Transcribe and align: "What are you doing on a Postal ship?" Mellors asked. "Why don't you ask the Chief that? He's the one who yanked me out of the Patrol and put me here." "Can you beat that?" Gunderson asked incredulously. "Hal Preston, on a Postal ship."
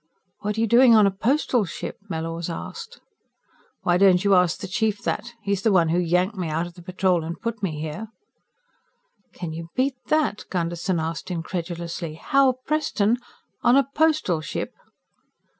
"What 0.39 0.57
are 0.57 0.61
you 0.61 0.65
doing 0.65 0.95
on 0.95 1.05
a 1.05 1.11
Postal 1.11 1.63
ship?" 1.63 1.97
Mellors 2.09 2.49
asked. 2.49 2.99
"Why 3.83 3.97
don't 3.99 4.23
you 4.23 4.33
ask 4.33 4.57
the 4.57 4.67
Chief 4.67 5.03
that? 5.03 5.33
He's 5.43 5.61
the 5.61 5.71
one 5.71 5.89
who 5.89 5.99
yanked 5.99 6.35
me 6.35 6.49
out 6.49 6.65
of 6.65 6.73
the 6.73 6.81
Patrol 6.81 7.23
and 7.23 7.39
put 7.39 7.61
me 7.61 7.79
here." 7.79 8.07
"Can 9.31 9.53
you 9.53 9.69
beat 9.75 9.97
that?" 10.07 10.45
Gunderson 10.49 10.99
asked 10.99 11.29
incredulously. 11.29 12.15
"Hal 12.15 12.53
Preston, 12.65 13.17
on 13.61 13.75
a 13.75 13.87
Postal 13.93 14.41
ship." 14.41 14.73